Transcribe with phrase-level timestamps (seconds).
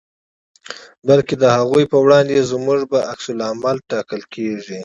[1.07, 4.79] بلکې د هغو په وړاندې زموږ په عکس العمل ټاکل کېږي.